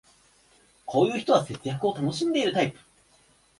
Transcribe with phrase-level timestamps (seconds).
[0.87, 2.79] こういう人は節約を楽しんでるタイプ